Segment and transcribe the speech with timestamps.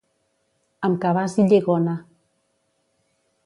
[0.87, 1.95] Amb cabàs i lligona.